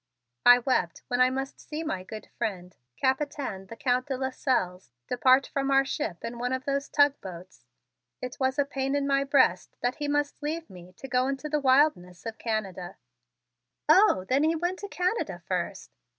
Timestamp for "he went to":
14.43-14.87